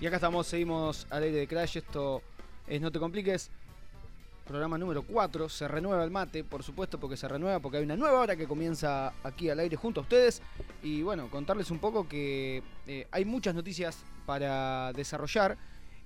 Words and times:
Y 0.00 0.06
acá 0.06 0.16
estamos, 0.16 0.46
seguimos 0.46 1.08
al 1.10 1.24
aire 1.24 1.38
de 1.38 1.48
Crash. 1.48 1.78
Esto 1.78 2.22
es 2.68 2.80
No 2.80 2.92
Te 2.92 3.00
Compliques. 3.00 3.50
Programa 4.46 4.78
número 4.78 5.02
4. 5.02 5.48
Se 5.48 5.66
renueva 5.66 6.04
el 6.04 6.12
mate, 6.12 6.44
por 6.44 6.62
supuesto, 6.62 7.00
porque 7.00 7.16
se 7.16 7.26
renueva, 7.26 7.58
porque 7.58 7.78
hay 7.78 7.82
una 7.82 7.96
nueva 7.96 8.20
hora 8.20 8.36
que 8.36 8.46
comienza 8.46 9.12
aquí 9.24 9.50
al 9.50 9.58
aire 9.58 9.74
junto 9.74 9.98
a 9.98 10.02
ustedes. 10.04 10.40
Y 10.84 11.02
bueno, 11.02 11.28
contarles 11.28 11.72
un 11.72 11.80
poco 11.80 12.08
que 12.08 12.62
eh, 12.86 13.08
hay 13.10 13.24
muchas 13.24 13.56
noticias 13.56 13.98
para 14.24 14.92
desarrollar. 14.92 15.58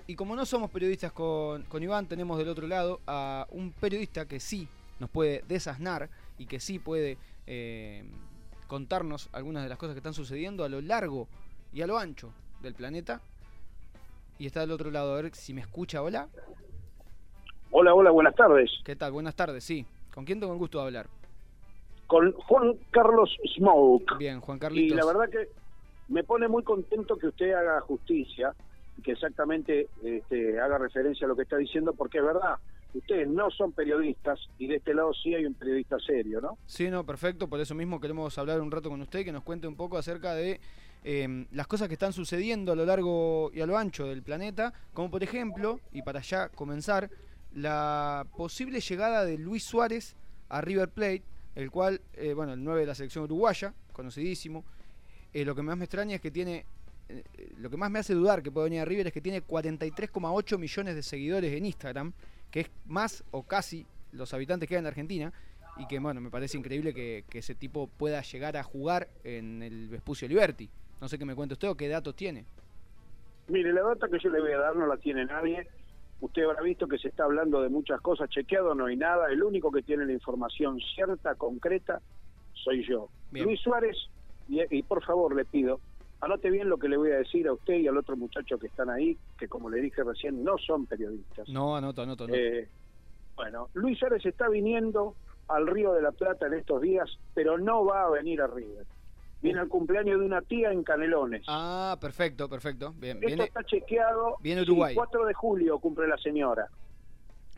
Y 0.07 0.15
como 0.15 0.37
no 0.37 0.47
somos 0.47 0.71
periodistas 0.71 1.13
con, 1.13 1.65
con 1.65 1.83
Iván, 1.83 2.07
tenemos 2.07 2.39
del 2.39 2.49
otro 2.49 2.67
lado 2.67 2.99
a 3.07 3.47
un 3.51 3.73
periodista 3.73 4.25
que 4.25 4.41
sí 4.41 4.69
nos 5.01 5.11
puede 5.11 5.45
desasnar 5.49 6.09
y 6.39 6.47
que 6.47 6.61
sí 6.61 6.79
puede 6.79 7.19
eh, 7.47 8.05
contarnos 8.69 9.29
algunas 9.33 9.63
de 9.65 9.69
las 9.69 9.77
cosas 9.77 9.93
que 9.93 9.99
están 9.99 10.15
sucediendo 10.15 10.65
a 10.65 10.71
lo 10.71 10.81
largo 10.81 11.29
y 11.75 11.83
a 11.83 11.87
lo 11.87 11.99
ancho 11.99 12.33
del 12.63 12.73
planeta. 12.73 13.21
Y 14.39 14.47
está 14.47 14.61
del 14.61 14.73
otro 14.73 14.91
lado, 14.91 15.13
a 15.13 15.23
ver 15.23 15.35
si 15.35 15.55
me 15.55 15.61
escucha. 15.61 16.03
Hola. 16.03 16.29
Hola, 17.71 17.95
hola, 17.95 18.11
buenas 18.11 18.35
tardes. 18.35 18.71
¿Qué 18.85 18.97
tal? 18.97 19.13
Buenas 19.13 19.35
tardes, 19.35 19.65
sí. 19.65 19.87
¿Con 20.15 20.25
quién 20.25 20.41
tengo 20.41 20.53
el 20.53 20.59
gusto 20.59 20.79
de 20.79 20.85
hablar? 20.85 21.07
Con 22.07 22.33
Juan 22.33 22.75
Carlos 22.91 23.35
Smoke. 23.57 24.19
Bien, 24.19 24.41
Juan 24.41 24.59
Carlitos. 24.59 24.93
Y 24.93 24.95
la 24.95 25.07
verdad 25.07 25.31
que 25.31 25.49
me 26.09 26.25
pone 26.25 26.49
muy 26.49 26.63
contento 26.63 27.17
que 27.17 27.29
usted 27.29 27.53
haga 27.53 27.81
justicia, 27.81 28.55
que 29.03 29.13
exactamente 29.13 29.89
este, 30.05 30.61
haga 30.61 30.79
referencia 30.79 31.25
a 31.25 31.29
lo 31.29 31.37
que 31.37 31.43
está 31.43 31.57
diciendo, 31.57 31.95
porque 31.95 32.19
es 32.19 32.25
verdad, 32.25 32.57
ustedes 32.93 33.29
no 33.29 33.51
son 33.51 33.73
periodistas 33.73 34.39
y 34.59 34.67
de 34.67 34.77
este 34.77 34.93
lado 34.95 35.13
sí 35.15 35.35
hay 35.35 35.47
un 35.47 35.55
periodista 35.55 35.99
serio, 35.99 36.41
¿no? 36.41 36.59
Sí, 36.67 36.91
no, 36.91 37.05
perfecto, 37.05 37.49
por 37.49 37.61
eso 37.61 37.75
mismo 37.75 38.01
queremos 38.01 38.37
hablar 38.37 38.61
un 38.61 38.71
rato 38.71 38.91
con 38.91 39.01
usted, 39.01 39.21
y 39.21 39.25
que 39.25 39.33
nos 39.33 39.43
cuente 39.43 39.67
un 39.67 39.77
poco 39.77 39.97
acerca 39.97 40.35
de 40.35 40.61
eh, 41.05 41.47
las 41.51 41.67
cosas 41.67 41.89
que 41.89 41.95
están 41.95 42.13
sucediendo 42.13 42.73
a 42.73 42.77
lo 42.77 42.85
largo 42.85 43.51
y 43.53 43.61
a 43.61 43.67
lo 43.67 43.77
ancho 43.77 44.07
del 44.07 44.23
planeta, 44.23 44.73
como 44.93 45.11
por 45.11 45.23
ejemplo, 45.23 45.81
y 45.93 46.03
para 46.03 46.21
ya 46.21 46.49
comenzar, 46.49 47.11
la 47.55 48.27
posible 48.37 48.81
llegada 48.81 49.25
de 49.25 49.39
Luis 49.39 49.65
Suárez 49.65 50.17
a 50.49 50.61
River 50.61 50.89
Plate, 50.89 51.23
el 51.55 51.71
cual, 51.71 52.01
eh, 52.15 52.35
bueno, 52.35 52.53
el 52.55 52.63
9 52.63 52.81
de 52.81 52.87
la 52.87 52.95
selección 52.95 53.25
uruguaya, 53.25 53.75
conocidísimo. 53.93 54.65
Eh, 55.33 55.45
lo 55.45 55.55
que 55.55 55.63
más 55.63 55.77
me 55.77 55.85
extraña 55.85 56.17
es 56.17 56.21
que 56.21 56.31
tiene, 56.31 56.65
eh, 57.09 57.23
lo 57.59 57.71
que 57.71 57.77
más 57.77 57.91
me 57.91 57.99
hace 57.99 58.15
dudar 58.15 58.43
que 58.43 58.51
puede 58.51 58.67
venir 58.67 58.81
a 58.81 58.85
River 58.85 59.07
es 59.07 59.13
que 59.13 59.21
tiene 59.21 59.43
43,8 59.43 60.59
millones 60.59 60.95
de 60.95 61.03
seguidores 61.03 61.53
en 61.53 61.67
Instagram, 61.67 62.13
que 62.51 62.61
es 62.61 62.71
más 62.87 63.25
o 63.31 63.43
casi 63.43 63.87
los 64.13 64.33
habitantes 64.35 64.69
que 64.69 64.77
hay 64.77 64.81
en 64.81 64.87
Argentina, 64.87 65.33
y 65.79 65.87
que, 65.87 65.99
bueno, 65.99 66.21
me 66.21 66.31
parece 66.31 66.59
increíble 66.59 66.93
que, 66.93 67.25
que 67.31 67.39
ese 67.39 67.55
tipo 67.55 67.87
pueda 67.87 68.21
llegar 68.21 68.59
a 68.59 68.63
jugar 68.63 69.09
en 69.25 69.63
el 69.63 69.89
Vespucio 69.89 70.29
Liberty. 70.29 70.69
No 71.03 71.09
sé 71.09 71.19
qué 71.19 71.25
me 71.25 71.35
cuenta 71.35 71.55
usted 71.55 71.69
o 71.69 71.75
qué 71.75 71.89
datos 71.89 72.15
tiene. 72.15 72.47
Mire, 73.49 73.73
la 73.73 73.83
data 73.83 74.07
que 74.07 74.21
yo 74.21 74.31
le 74.31 74.41
voy 74.41 74.53
a 74.53 74.59
dar 74.59 74.77
no 74.77 74.87
la 74.87 74.97
tiene 74.99 75.25
nadie. 75.25 75.67
Usted 76.21 76.45
habrá 76.45 76.63
visto 76.63 76.87
que 76.87 76.97
se 76.97 77.09
está 77.09 77.25
hablando 77.25 77.61
de 77.61 77.71
muchas 77.71 78.01
cosas, 78.01 78.31
chequeado 78.31 78.73
no 78.77 78.87
hay 78.87 78.95
nada. 78.95 79.27
El 79.29 79.43
único 79.43 79.73
que 79.73 79.83
tiene 79.83 80.07
la 80.07 80.13
información 80.13 80.79
cierta, 80.95 81.35
concreta, 81.35 82.01
soy 82.55 82.87
yo. 82.89 83.09
Bien. 83.33 83.47
Luis 83.47 83.61
Suárez, 83.61 83.97
y, 84.49 84.61
y 84.71 84.85
por 84.85 85.05
favor 85.05 85.35
le 85.35 85.45
pido, 85.45 85.81
anote 86.21 86.51
bien 86.51 86.69
lo 86.69 86.79
que 86.79 86.89
le 86.89 86.97
voy 86.97 87.11
a 87.11 87.17
decir 87.17 87.49
a 87.49 87.53
usted 87.53 87.75
y 87.79 87.89
al 87.89 87.97
otro 87.97 88.17
muchacho 88.17 88.57
que 88.57 88.69
están 88.69 88.89
ahí, 88.89 89.19
que 89.37 89.49
como 89.49 89.71
le 89.71 89.81
dije 89.81 90.05
recién, 90.05 90.45
no 90.45 90.57
son 90.59 90.87
periodistas. 90.87 91.49
No, 91.49 91.75
anoto, 91.75 92.03
anoto, 92.03 92.25
anoto. 92.25 92.39
Eh, 92.39 92.69
bueno, 93.35 93.71
Luis 93.75 93.99
Suárez 93.99 94.25
está 94.25 94.49
viniendo 94.49 95.17
al 95.49 95.67
Río 95.67 95.95
de 95.95 96.03
la 96.03 96.13
Plata 96.13 96.47
en 96.47 96.55
estos 96.55 96.81
días, 96.81 97.11
pero 97.35 97.59
no 97.59 97.85
va 97.85 98.05
a 98.05 98.11
venir 98.11 98.41
a 98.41 98.47
River. 98.47 98.87
Viene 99.43 99.59
al 99.59 99.69
cumpleaños 99.69 100.21
de 100.21 100.27
una 100.27 100.41
tía 100.41 100.71
en 100.71 100.85
Canelones. 100.85 101.43
Ah, 101.49 101.99
perfecto, 102.01 102.49
perfecto. 102.49 102.95
Bien, 102.97 103.17
Esto 103.17 103.27
viene 103.27 103.45
está 103.45 103.65
chequeado. 103.65 104.37
viene 104.41 104.63
Uruguay. 104.63 104.95
4 104.95 105.27
de 105.27 105.35
julio 105.35 105.79
cumple 105.81 106.07
la 106.07 106.17
señora. 106.17 106.69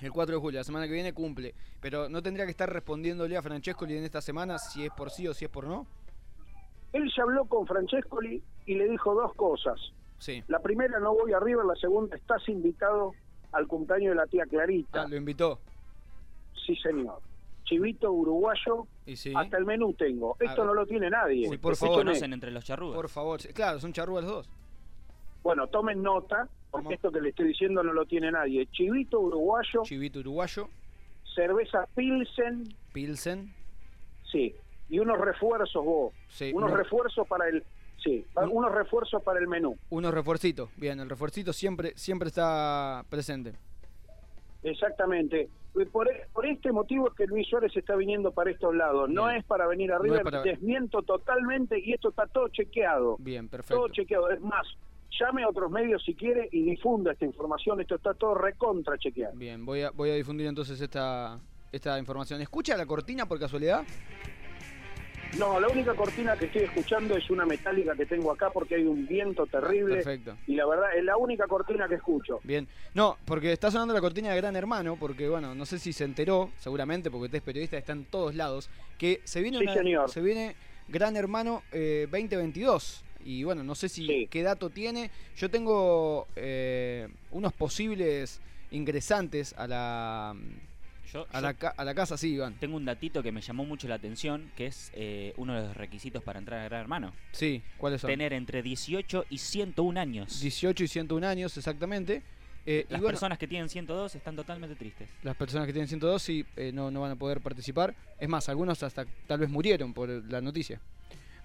el 0.00 0.10
4 0.10 0.34
de 0.34 0.40
julio, 0.40 0.60
la 0.60 0.64
semana 0.64 0.86
que 0.86 0.94
viene 0.94 1.12
cumple. 1.12 1.54
Pero 1.80 2.08
no 2.08 2.22
tendría 2.22 2.46
que 2.46 2.50
estar 2.52 2.72
respondiéndole 2.72 3.36
a 3.36 3.42
Francescoli 3.42 3.98
en 3.98 4.04
esta 4.04 4.22
semana 4.22 4.58
si 4.58 4.86
es 4.86 4.90
por 4.92 5.10
sí 5.10 5.28
o 5.28 5.34
si 5.34 5.44
es 5.44 5.50
por 5.50 5.66
no. 5.66 5.86
Él 6.94 7.10
ya 7.14 7.22
habló 7.22 7.44
con 7.44 7.66
Francescoli 7.66 8.42
y 8.64 8.74
le 8.76 8.88
dijo 8.88 9.14
dos 9.14 9.34
cosas. 9.34 9.78
Sí. 10.18 10.42
La 10.48 10.60
primera, 10.60 10.98
no 11.00 11.12
voy 11.12 11.32
a 11.34 11.40
River. 11.40 11.66
La 11.66 11.74
segunda, 11.74 12.16
estás 12.16 12.48
invitado 12.48 13.12
al 13.52 13.66
cumpleaños 13.66 14.10
de 14.10 14.14
la 14.16 14.26
tía 14.26 14.44
Clarita. 14.46 15.02
Ah, 15.02 15.08
lo 15.08 15.16
invitó. 15.16 15.60
Sí, 16.64 16.74
señor. 16.76 17.20
Chivito 17.64 18.12
uruguayo, 18.12 18.86
Y 19.06 19.16
sí. 19.16 19.32
hasta 19.34 19.56
el 19.56 19.64
menú 19.64 19.92
tengo. 19.94 20.36
Esto 20.40 20.64
no 20.64 20.74
lo 20.74 20.86
tiene 20.86 21.08
nadie. 21.10 21.48
Sí, 21.48 21.58
por 21.58 21.76
favor. 21.76 21.98
conocen 21.98 22.32
entre 22.32 22.50
los 22.50 22.64
charrúas. 22.64 22.94
Por 22.94 23.08
favor. 23.08 23.40
Claro, 23.54 23.80
son 23.80 23.92
charrúas 23.92 24.24
los 24.24 24.32
dos. 24.32 24.50
Bueno, 25.42 25.66
tomen 25.66 26.02
nota, 26.02 26.48
porque 26.70 26.84
¿Cómo? 26.84 26.90
esto 26.94 27.12
que 27.12 27.20
le 27.20 27.28
estoy 27.30 27.48
diciendo 27.48 27.82
no 27.82 27.92
lo 27.92 28.04
tiene 28.06 28.30
nadie. 28.30 28.66
Chivito 28.72 29.20
uruguayo, 29.20 29.82
Chivito 29.84 30.20
uruguayo, 30.20 30.68
cerveza 31.34 31.86
Pilsen, 31.94 32.74
Pilsen. 32.92 33.52
sí, 34.30 34.54
y 34.88 34.98
unos 34.98 35.18
refuerzos 35.18 35.84
vos. 35.84 36.14
Sí, 36.28 36.50
unos 36.54 36.70
refuerzos 36.70 37.26
para 37.28 37.48
el, 37.48 37.62
sí, 38.02 38.24
unos 38.50 38.72
refuerzos 38.72 39.22
para 39.22 39.38
el 39.38 39.48
menú. 39.48 39.76
Unos 39.90 40.12
refuercitos. 40.14 40.70
Bien, 40.76 40.98
el 41.00 41.08
refuercito 41.10 41.52
siempre, 41.52 41.92
siempre 41.96 42.28
está 42.28 43.04
presente. 43.10 43.52
Exactamente. 44.64 45.48
Y 45.76 45.84
Por, 45.86 46.08
e- 46.08 46.26
por 46.32 46.46
este 46.46 46.72
motivo 46.72 47.08
es 47.08 47.14
que 47.14 47.26
Luis 47.26 47.46
Suárez 47.48 47.76
está 47.76 47.94
viniendo 47.96 48.32
para 48.32 48.50
estos 48.50 48.74
lados. 48.74 49.08
No 49.10 49.26
Bien. 49.26 49.38
es 49.38 49.44
para 49.44 49.66
venir 49.66 49.92
a 49.92 49.98
River, 49.98 50.22
para- 50.22 50.42
desmiento 50.42 51.02
totalmente 51.02 51.78
y 51.78 51.92
esto 51.92 52.08
está 52.10 52.26
todo 52.26 52.48
chequeado. 52.48 53.16
Bien, 53.18 53.48
perfecto. 53.48 53.76
Todo 53.76 53.88
chequeado. 53.88 54.30
Es 54.30 54.40
más, 54.40 54.66
llame 55.20 55.42
a 55.42 55.48
otros 55.48 55.70
medios 55.70 56.02
si 56.04 56.14
quiere 56.14 56.48
y 56.52 56.62
difunda 56.62 57.12
esta 57.12 57.24
información. 57.24 57.80
Esto 57.80 57.96
está 57.96 58.14
todo 58.14 58.34
recontra 58.34 58.96
chequeado. 58.98 59.36
Bien, 59.36 59.64
voy 59.64 59.82
a, 59.82 59.90
voy 59.90 60.10
a 60.10 60.14
difundir 60.14 60.46
entonces 60.46 60.80
esta, 60.80 61.38
esta 61.72 61.98
información. 61.98 62.40
¿Escucha 62.40 62.76
la 62.76 62.86
cortina 62.86 63.26
por 63.26 63.38
casualidad? 63.40 63.82
No, 65.38 65.58
la 65.58 65.68
única 65.68 65.94
cortina 65.94 66.36
que 66.36 66.46
estoy 66.46 66.62
escuchando 66.62 67.16
es 67.16 67.28
una 67.28 67.44
metálica 67.44 67.94
que 67.96 68.06
tengo 68.06 68.30
acá 68.30 68.50
porque 68.50 68.76
hay 68.76 68.84
un 68.84 69.06
viento 69.06 69.46
terrible. 69.46 69.96
Perfecto. 69.96 70.36
Y 70.46 70.54
la 70.54 70.66
verdad, 70.66 70.96
es 70.96 71.02
la 71.04 71.16
única 71.16 71.46
cortina 71.46 71.88
que 71.88 71.96
escucho. 71.96 72.40
Bien. 72.44 72.68
No, 72.94 73.16
porque 73.24 73.52
está 73.52 73.70
sonando 73.70 73.92
la 73.94 74.00
cortina 74.00 74.30
de 74.30 74.36
Gran 74.36 74.54
Hermano, 74.54 74.96
porque 74.98 75.28
bueno, 75.28 75.54
no 75.54 75.66
sé 75.66 75.78
si 75.78 75.92
se 75.92 76.04
enteró, 76.04 76.50
seguramente, 76.58 77.10
porque 77.10 77.24
usted 77.26 77.38
es 77.38 77.42
periodista, 77.44 77.76
está 77.76 77.92
en 77.92 78.04
todos 78.04 78.34
lados, 78.34 78.70
que 78.98 79.20
se 79.24 79.42
viene, 79.42 79.58
Sí, 79.58 79.64
una- 79.64 79.74
señor. 79.74 80.10
se 80.10 80.20
viene 80.20 80.54
Gran 80.88 81.16
Hermano 81.16 81.62
eh, 81.72 82.06
2022. 82.10 83.04
Y 83.24 83.42
bueno, 83.42 83.64
no 83.64 83.74
sé 83.74 83.88
si 83.88 84.06
Sí. 84.06 84.28
qué 84.30 84.42
dato 84.42 84.70
tiene. 84.70 85.10
Yo 85.36 85.50
tengo 85.50 86.26
eh, 86.36 87.08
unos 87.32 87.52
posibles 87.54 88.40
ingresantes 88.70 89.54
a 89.56 89.66
la 89.66 90.34
Yo, 91.14 91.28
a 91.30 91.34
yo 91.36 91.40
la, 91.42 91.54
ca- 91.54 91.72
a 91.76 91.84
la 91.84 91.94
casa, 91.94 92.16
sí, 92.16 92.34
Iván. 92.34 92.54
tengo 92.58 92.76
un 92.76 92.84
datito 92.84 93.22
que 93.22 93.30
me 93.30 93.40
llamó 93.40 93.64
mucho 93.64 93.86
la 93.86 93.94
atención, 93.94 94.50
que 94.56 94.66
es 94.66 94.90
eh, 94.94 95.32
uno 95.36 95.54
de 95.54 95.68
los 95.68 95.76
requisitos 95.76 96.24
para 96.24 96.40
entrar 96.40 96.58
a 96.60 96.64
Gran 96.64 96.80
Hermano. 96.80 97.12
Sí, 97.30 97.62
¿cuáles 97.78 98.00
son? 98.00 98.08
Tener 98.10 98.32
entre 98.32 98.62
18 98.62 99.26
y 99.30 99.38
101 99.38 100.00
años. 100.00 100.40
18 100.40 100.82
y 100.82 100.88
101 100.88 101.24
años, 101.28 101.56
exactamente. 101.56 102.22
Eh, 102.66 102.86
y 102.88 102.92
Las 102.92 103.00
bueno, 103.00 103.12
personas 103.12 103.38
que 103.38 103.46
tienen 103.46 103.68
102 103.68 104.12
están 104.16 104.34
totalmente 104.34 104.74
tristes. 104.74 105.08
las 105.22 105.36
personas 105.36 105.66
que 105.68 105.72
tienen 105.72 105.86
102 105.86 106.20
sí 106.20 106.44
eh, 106.56 106.72
no, 106.74 106.90
no 106.90 107.02
van 107.02 107.12
a 107.12 107.16
poder 107.16 107.40
participar. 107.40 107.94
Es 108.18 108.28
más, 108.28 108.48
algunos 108.48 108.82
hasta 108.82 109.04
tal 109.28 109.38
vez 109.38 109.48
murieron 109.48 109.94
por 109.94 110.08
la 110.08 110.40
noticia. 110.40 110.80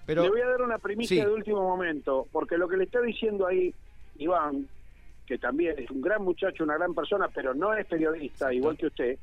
Pero 0.04 0.24
Le 0.24 0.30
voy 0.30 0.40
a 0.40 0.46
dar 0.48 0.62
una 0.62 0.78
primicia 0.78 1.22
Sí. 1.22 1.28
de 1.28 1.32
último 1.32 1.62
momento, 1.62 2.26
porque 2.32 2.58
lo 2.58 2.66
que 2.68 2.76
le 2.76 2.84
está 2.84 3.00
diciendo 3.02 3.46
ahí 3.46 3.72
Iván, 4.18 4.66
que 5.26 5.38
también 5.38 5.78
es 5.78 5.88
un 5.92 6.00
gran 6.00 6.24
muchacho, 6.24 6.64
una 6.64 6.76
gran 6.76 6.92
persona, 6.92 7.28
pero 7.32 7.54
no 7.54 7.72
es 7.74 7.86
periodista, 7.86 8.46
Exacto. 8.46 8.52
igual 8.54 8.76
que 8.76 8.86
usted, 8.86 9.18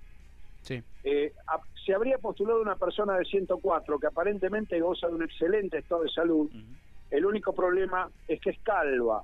sí, 0.67 0.83
eh, 1.03 1.31
a- 1.47 1.61
se 1.85 1.93
habría 1.93 2.17
postulado 2.17 2.61
una 2.61 2.75
persona 2.75 3.17
de 3.17 3.23
104 3.25 3.97
que 3.99 4.07
aparentemente 4.07 4.79
goza 4.81 5.07
de 5.07 5.15
un 5.15 5.23
excelente 5.23 5.77
estado 5.77 6.03
de 6.03 6.09
salud. 6.09 6.49
El 7.09 7.25
único 7.25 7.53
problema 7.53 8.11
es 8.27 8.39
que 8.41 8.49
es 8.51 8.59
calva. 8.63 9.23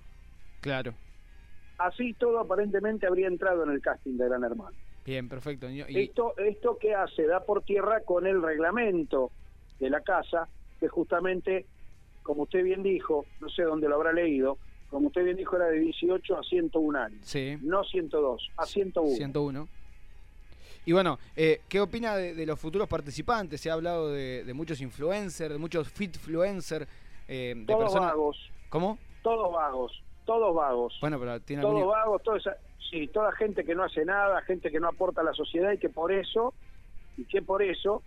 claro. 0.62 0.94
Así 1.78 2.14
todo 2.14 2.40
aparentemente 2.40 3.08
habría 3.08 3.28
entrado 3.28 3.64
en 3.64 3.72
el 3.72 3.82
casting 3.82 4.16
de 4.16 4.30
Gran 4.30 4.44
Hermano. 4.44 4.78
Bien, 5.04 5.28
perfecto. 5.28 5.70
Y- 5.70 5.82
Esto, 5.82 6.34
esto 6.38 6.78
que 6.80 6.94
hace, 6.94 7.26
da 7.26 7.42
por 7.44 7.64
tierra 7.64 8.02
con 8.06 8.26
el 8.26 8.42
reglamento 8.42 9.32
de 9.80 9.90
la 9.90 10.00
casa, 10.02 10.48
que 10.80 10.88
justamente, 10.88 11.66
como 12.22 12.44
usted 12.44 12.64
bien 12.64 12.84
dijo, 12.84 13.26
no 13.42 13.50
sé 13.50 13.64
dónde 13.64 13.90
lo 13.90 13.96
habrá 13.96 14.14
leído, 14.14 14.60
como 14.90 15.08
usted 15.08 15.26
bien 15.26 15.36
dijo, 15.36 15.56
era 15.58 15.66
de 15.66 15.80
18 15.80 16.38
a 16.38 16.44
101 16.44 16.96
años. 16.96 17.20
sí, 17.26 17.58
No 17.62 17.84
102, 17.84 18.52
a 18.56 18.66
101. 18.66 19.16
101. 19.18 19.68
Y 20.86 20.92
bueno, 20.92 21.18
eh, 21.36 21.62
¿qué 21.70 21.80
opina 21.80 22.16
de, 22.16 22.34
de 22.36 22.46
los 22.46 22.60
futuros 22.60 22.88
participantes? 22.88 23.62
Se 23.62 23.70
ha 23.70 23.74
hablado 23.74 24.12
de, 24.12 24.44
de 24.44 24.54
muchos 24.54 24.82
influencers, 24.82 25.54
de 25.54 25.58
muchos 25.60 25.88
fitfluencers, 25.90 26.88
eh, 27.28 27.54
de 27.56 27.66
todos 27.66 27.84
personas... 27.84 28.10
vagos, 28.10 28.52
¿Cómo? 28.70 28.98
todos 29.22 29.54
vagos, 29.54 30.04
todos 30.26 30.54
vagos. 30.54 30.98
Bueno, 31.00 31.18
pero 31.20 31.40
tiene 31.40 31.62
todos 31.62 31.76
algún... 31.78 31.94
vagos, 31.94 32.24
toda 32.24 32.38
esa, 32.38 32.58
sí, 32.90 33.08
toda 33.08 33.32
gente 33.34 33.64
que 33.64 33.74
no 33.76 33.84
hace 33.84 34.04
nada, 34.04 34.42
gente 34.42 34.70
que 34.70 34.80
no 34.82 34.90
aporta 34.90 35.22
a 35.22 35.24
la 35.24 35.34
sociedad 35.34 35.72
y 35.72 35.78
que 35.78 35.88
por 35.90 36.12
eso, 36.12 36.54
y 37.18 37.24
que 37.26 37.42
por 37.42 37.62
eso 37.64 38.04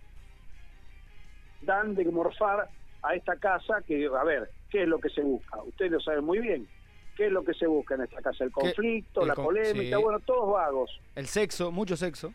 dan 1.61 1.95
de 1.95 2.05
morfar 2.05 2.69
a 3.01 3.15
esta 3.15 3.35
casa 3.37 3.81
que, 3.87 4.05
a 4.07 4.23
ver, 4.23 4.51
¿qué 4.69 4.83
es 4.83 4.87
lo 4.87 4.99
que 4.99 5.09
se 5.09 5.21
busca? 5.21 5.61
Usted 5.63 5.89
lo 5.89 5.99
sabe 5.99 6.21
muy 6.21 6.39
bien. 6.39 6.67
¿Qué 7.15 7.25
es 7.25 7.31
lo 7.31 7.43
que 7.43 7.55
se 7.55 7.65
busca 7.65 7.95
en 7.95 8.01
esta 8.03 8.21
casa? 8.21 8.43
El 8.43 8.51
conflicto, 8.51 9.21
El 9.21 9.29
la 9.29 9.33
con- 9.33 9.45
polémica, 9.45 9.97
sí. 9.97 10.03
bueno, 10.03 10.19
todos 10.19 10.51
vagos. 10.53 10.99
El 11.15 11.25
sexo, 11.25 11.71
mucho 11.71 11.97
sexo. 11.97 12.31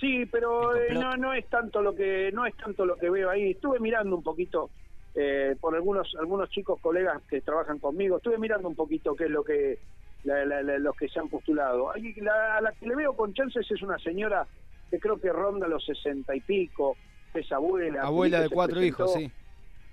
Sí, 0.00 0.26
pero 0.26 0.74
eh, 0.76 0.88
no 0.94 1.16
no 1.16 1.32
es 1.32 1.48
tanto 1.48 1.80
lo 1.80 1.94
que 1.94 2.30
no 2.32 2.46
es 2.46 2.56
tanto 2.56 2.84
lo 2.84 2.96
que 2.96 3.10
veo 3.10 3.30
ahí. 3.30 3.52
Estuve 3.52 3.78
mirando 3.80 4.16
un 4.16 4.22
poquito 4.22 4.70
eh, 5.14 5.56
por 5.60 5.74
algunos 5.74 6.12
algunos 6.18 6.48
chicos 6.50 6.80
colegas 6.80 7.22
que 7.28 7.40
trabajan 7.40 7.78
conmigo. 7.78 8.16
Estuve 8.16 8.38
mirando 8.38 8.68
un 8.68 8.74
poquito 8.74 9.14
qué 9.14 9.24
es 9.24 9.30
lo 9.30 9.44
que 9.44 9.78
la- 10.24 10.44
la- 10.44 10.62
la- 10.62 10.78
los 10.78 10.96
que 10.96 11.08
se 11.08 11.20
han 11.20 11.28
postulado. 11.28 11.92
Hay- 11.92 12.14
la- 12.14 12.56
a 12.56 12.60
la 12.60 12.72
que 12.72 12.86
le 12.86 12.96
veo 12.96 13.14
con 13.14 13.32
chances 13.34 13.70
es 13.70 13.82
una 13.82 13.98
señora 13.98 14.48
que 14.90 14.98
creo 14.98 15.20
que 15.20 15.30
ronda 15.32 15.68
los 15.68 15.84
sesenta 15.84 16.34
y 16.34 16.40
pico, 16.40 16.98
es 17.32 17.50
abuela. 17.52 18.02
Abuela 18.02 18.40
de 18.40 18.48
cuatro 18.50 18.76
presentó. 18.76 19.04
hijos, 19.04 19.12
sí. 19.14 19.32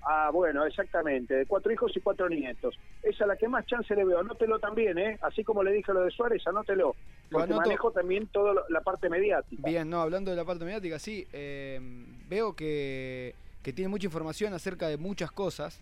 Ah, 0.03 0.29
bueno, 0.33 0.65
exactamente, 0.65 1.35
de 1.35 1.45
cuatro 1.45 1.71
hijos 1.71 1.91
y 1.95 1.99
cuatro 1.99 2.27
nietos. 2.27 2.75
Es 3.03 3.21
a 3.21 3.27
la 3.27 3.35
que 3.37 3.47
más 3.47 3.65
chance 3.67 3.93
le 3.95 4.03
veo. 4.03 4.19
Anótelo 4.19 4.59
también, 4.59 4.97
¿eh? 4.97 5.19
Así 5.21 5.43
como 5.43 5.61
le 5.63 5.71
dije 5.71 5.93
lo 5.93 6.03
de 6.03 6.11
Suárez, 6.11 6.41
anótelo. 6.47 6.95
Lo 7.29 7.37
Porque 7.39 7.53
manejo 7.53 7.91
también 7.91 8.27
toda 8.27 8.63
la 8.69 8.81
parte 8.81 9.09
mediática. 9.09 9.61
Bien, 9.67 9.89
no, 9.89 10.01
hablando 10.01 10.31
de 10.31 10.37
la 10.37 10.43
parte 10.45 10.65
mediática, 10.65 10.97
sí, 10.99 11.27
eh, 11.33 11.79
veo 12.27 12.55
que, 12.55 13.35
que 13.61 13.73
tiene 13.73 13.89
mucha 13.89 14.07
información 14.07 14.53
acerca 14.53 14.87
de 14.87 14.97
muchas 14.97 15.31
cosas. 15.31 15.79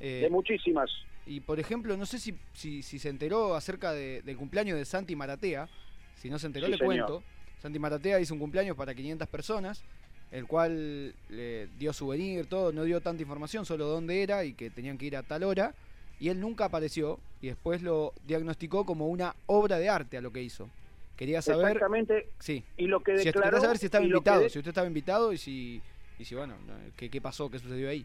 eh, 0.00 0.20
De 0.22 0.30
muchísimas. 0.30 0.90
y 1.26 1.40
por 1.40 1.60
ejemplo, 1.60 1.96
no 1.96 2.06
sé 2.06 2.18
si, 2.18 2.34
si, 2.54 2.82
si 2.82 2.98
se 2.98 3.08
enteró 3.10 3.54
acerca 3.54 3.92
de- 3.92 4.22
del 4.22 4.36
cumpleaños 4.36 4.78
de 4.78 4.84
Santi 4.86 5.14
Maratea. 5.14 5.68
Si 6.16 6.30
no 6.30 6.38
se 6.38 6.46
enteró, 6.46 6.66
Sí, 6.66 6.72
le 6.72 6.78
señor. 6.78 7.06
cuento. 7.06 7.22
Santi 7.60 7.78
Maratea 7.78 8.18
hizo 8.20 8.32
un 8.32 8.40
cumpleaños 8.40 8.76
para 8.76 8.94
500 8.94 9.28
personas, 9.28 9.84
el 10.30 10.46
cual 10.46 11.14
le 11.30 11.68
dio 11.78 11.92
souvenir, 11.92 12.46
todo, 12.46 12.72
no 12.72 12.84
dio 12.84 13.00
tanta 13.00 13.22
información, 13.22 13.64
solo 13.64 13.86
dónde 13.86 14.22
era 14.22 14.44
y 14.44 14.52
que 14.54 14.70
tenían 14.70 14.98
que 14.98 15.06
ir 15.06 15.16
a 15.16 15.22
tal 15.22 15.42
hora. 15.44 15.74
Y 16.20 16.28
él 16.30 16.40
nunca 16.40 16.64
apareció 16.66 17.18
y 17.40 17.46
después 17.46 17.82
lo 17.82 18.12
diagnosticó 18.26 18.84
como 18.84 19.08
una 19.08 19.34
obra 19.46 19.78
de 19.78 19.88
arte 19.88 20.18
a 20.18 20.20
lo 20.20 20.32
que 20.32 20.42
hizo. 20.42 20.68
Quería 21.16 21.42
saber, 21.42 21.66
Exactamente. 21.72 22.28
sí, 22.38 22.62
Y 22.76 22.86
lo 22.86 23.00
que 23.00 23.18
si 23.18 23.24
declaró. 23.26 23.46
quería 23.50 23.60
saber 23.60 23.78
si 23.78 23.86
estaba 23.86 24.04
invitado, 24.04 24.40
de- 24.42 24.50
si 24.50 24.58
usted 24.58 24.68
estaba 24.70 24.86
invitado 24.86 25.32
y 25.32 25.38
si, 25.38 25.80
y 26.18 26.24
si 26.24 26.34
bueno, 26.34 26.54
no, 26.66 26.74
qué, 26.96 27.08
qué 27.10 27.20
pasó, 27.20 27.50
qué 27.50 27.58
sucedió 27.58 27.88
ahí. 27.88 28.04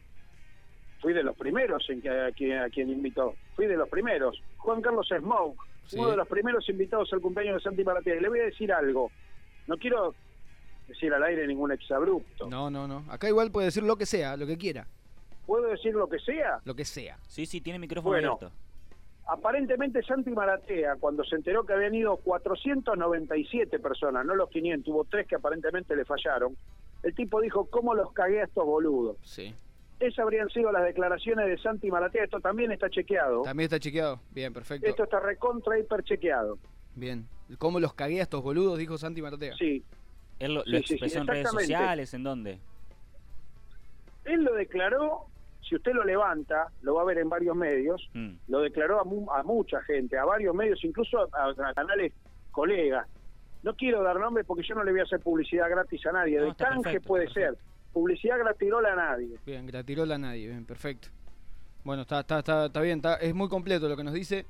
Fui 1.02 1.14
de 1.14 1.22
los 1.24 1.36
primeros 1.36 1.88
en 1.90 2.02
que, 2.02 2.10
a, 2.10 2.32
quien, 2.32 2.58
a 2.60 2.70
quien 2.70 2.90
invitó. 2.90 3.36
Fui 3.56 3.66
de 3.68 3.76
los 3.76 3.90
primeros. 3.90 4.42
Juan 4.58 4.82
Carlos 4.82 5.08
Smoke, 5.10 5.58
Sí. 5.88 5.98
uno 6.00 6.12
de 6.12 6.18
los 6.18 6.28
primeros 6.30 6.68
invitados 6.70 7.12
al 7.12 7.20
cumpleaños 7.20 7.56
de 7.58 7.62
Santi 7.70 7.84
Maratea. 7.84 8.16
Y 8.16 8.20
le 8.22 8.30
voy 8.30 8.40
a 8.40 8.44
decir 8.46 8.72
algo. 8.72 9.12
No 9.68 9.78
quiero 9.78 10.16
decir 10.88 11.14
al 11.14 11.24
aire 11.24 11.48
ningún 11.48 11.72
exabrupto. 11.72 12.48
No, 12.50 12.70
no, 12.70 12.88
no. 12.88 13.04
Acá 13.10 13.28
igual 13.28 13.52
puede 13.52 13.66
decir 13.68 13.84
lo 13.84 13.96
que 13.96 14.06
sea, 14.06 14.36
lo 14.38 14.46
que 14.48 14.58
quiera, 14.58 14.88
¿Puedo 15.46 15.68
decir 15.68 15.94
lo 15.94 16.08
que 16.08 16.20
sea? 16.20 16.60
lo 16.64 16.74
que 16.76 16.86
sea. 16.86 17.18
Sí, 17.28 17.46
sí, 17.46 17.60
tiene 17.62 17.78
micrófono 17.80 18.12
Bueno. 18.14 18.34
abierto. 18.34 18.56
Aparentemente 19.26 20.04
Santi 20.04 20.32
Maratea, 20.32 20.98
cuando 21.00 21.24
se 21.24 21.36
enteró 21.38 21.66
que 21.66 21.74
habían 21.74 21.96
ido 21.96 22.18
497 22.18 23.80
personas, 23.80 24.26
no 24.26 24.36
los 24.36 24.50
500, 24.50 24.94
hubo 24.94 25.06
tres 25.06 25.28
que 25.28 25.36
aparentemente 25.36 25.96
le 25.96 26.04
fallaron, 26.06 26.56
el 27.04 27.16
tipo 27.16 27.40
dijo, 27.42 27.66
¿cómo 27.70 27.94
los 27.94 28.12
cagué 28.12 28.42
a 28.42 28.46
estos 28.46 28.66
boludos? 28.66 29.18
Sí. 29.24 29.54
Esas 30.00 30.20
habrían 30.20 30.50
sido 30.50 30.72
las 30.74 30.84
declaraciones 30.84 31.48
de 31.48 31.58
Santi 31.58 31.90
Maratea, 31.90 32.26
esto 32.26 32.40
también 32.42 32.72
está 32.74 32.90
chequeado. 32.90 33.44
También 33.44 33.66
está 33.66 33.80
chequeado. 33.80 34.20
Bien, 34.32 34.52
perfecto. 34.54 34.88
Esto 34.88 35.04
está 35.04 35.20
recontra 35.22 35.80
hiper 35.80 36.04
chequeado. 36.04 36.58
Bien. 36.96 37.26
¿Cómo 37.58 37.80
los 37.80 37.94
cagué 37.94 38.20
a 38.20 38.24
estos 38.24 38.44
boludos? 38.44 38.78
Dijo 38.78 38.98
Santi 38.98 39.22
Maratea. 39.22 39.56
Sí. 39.58 39.84
¿Él 40.40 40.54
lo, 40.56 40.64
lo 40.66 40.78
Sí, 40.78 40.78
sí, 40.78 40.84
sí, 40.88 40.94
expresó 40.96 41.20
en 41.20 41.28
redes 41.28 41.42
exactamente. 41.42 41.74
sociales? 41.74 42.14
¿En 42.14 42.24
dónde? 42.24 42.60
Él 44.26 44.44
lo 44.44 44.54
declaró, 44.54 45.26
si 45.62 45.76
usted 45.76 45.94
lo 45.94 46.04
levanta, 46.04 46.68
lo 46.82 46.96
va 46.96 47.02
a 47.02 47.06
ver 47.06 47.18
en 47.18 47.30
varios 47.30 47.56
medios, 47.56 48.10
Mm. 48.14 48.32
lo 48.48 48.60
declaró 48.62 49.00
a, 49.00 49.04
mu- 49.04 49.30
a 49.32 49.44
mucha 49.44 49.82
gente, 49.84 50.18
a 50.18 50.26
varios 50.26 50.56
medios, 50.56 50.84
incluso 50.84 51.20
a, 51.36 51.50
a 51.50 51.74
canales 51.74 52.14
colegas. 52.52 53.08
No 53.64 53.76
quiero 53.76 54.04
dar 54.04 54.20
nombres 54.20 54.46
porque 54.46 54.64
yo 54.68 54.76
no 54.76 54.84
le 54.84 54.92
voy 54.92 55.00
a 55.02 55.04
hacer 55.04 55.20
publicidad 55.22 55.70
gratis 55.70 56.06
a 56.06 56.12
nadie. 56.12 56.38
No, 56.40 56.46
de 56.48 56.56
canje 56.56 56.82
perfecto, 56.84 57.08
puede 57.08 57.30
ser. 57.30 57.58
Publicidad 57.94 58.38
gratirola 58.40 58.94
a 58.94 58.96
nadie. 58.96 59.38
Bien, 59.46 59.66
gratirola 59.66 60.16
a 60.16 60.18
nadie. 60.18 60.48
Bien, 60.48 60.66
perfecto. 60.66 61.10
Bueno, 61.84 62.02
está, 62.02 62.22
está, 62.22 62.40
está, 62.40 62.66
está 62.66 62.82
bien. 62.82 62.98
está- 62.98 63.16
es 63.18 63.34
muy 63.34 63.48
completo 63.50 63.88
lo 63.88 63.96
que 63.96 64.04
nos 64.04 64.14
dice. 64.14 64.46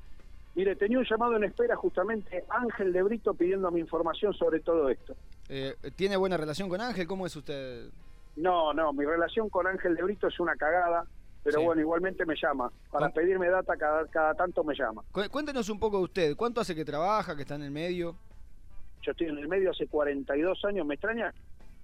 Mire, 0.54 0.76
tenía 0.76 0.98
un 0.98 1.04
llamado 1.04 1.36
en 1.36 1.44
espera 1.44 1.74
justamente 1.76 2.44
Ángel 2.48 2.92
de 2.92 3.02
Brito 3.02 3.34
pidiéndome 3.34 3.80
información 3.80 4.32
sobre 4.34 4.60
todo 4.60 4.88
esto. 4.88 5.14
Eh, 5.48 5.74
¿Tiene 5.96 6.16
buena 6.16 6.36
relación 6.36 6.68
con 6.68 6.80
Ángel? 6.80 7.06
¿Cómo 7.08 7.26
es 7.26 7.34
usted? 7.34 7.88
No, 8.36 8.72
no, 8.72 8.92
mi 8.92 9.04
relación 9.04 9.48
con 9.48 9.66
Ángel 9.66 9.94
de 9.96 10.02
Brito 10.02 10.28
es 10.28 10.38
una 10.40 10.54
cagada, 10.54 11.04
pero 11.42 11.58
Sí. 11.60 11.64
bueno, 11.66 11.80
igualmente 11.80 12.24
me 12.24 12.34
llama. 12.40 12.70
Para 12.90 13.06
¿Cómo? 13.06 13.14
pedirme 13.14 13.48
data 13.48 13.76
cada, 13.76 14.06
cada 14.06 14.34
tanto 14.34 14.62
me 14.64 14.74
llama. 14.76 15.02
Cu- 15.12 15.28
Cuéntenos 15.30 15.68
un 15.68 15.78
poco 15.80 15.98
de 15.98 16.04
usted. 16.04 16.36
¿Cuánto 16.36 16.60
hace 16.60 16.74
que 16.74 16.84
trabaja, 16.84 17.34
que 17.34 17.42
está 17.42 17.56
en 17.56 17.62
el 17.62 17.70
medio? 17.72 18.16
Yo 19.02 19.10
estoy 19.10 19.26
en 19.26 19.38
el 19.38 19.48
medio 19.48 19.70
hace 19.70 19.86
42 19.86 20.64
años, 20.64 20.86
me 20.86 20.94
extraña, 20.94 21.34